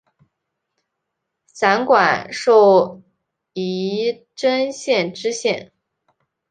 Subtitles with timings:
[1.45, 3.03] 散馆授
[3.53, 5.71] 仪征县知县。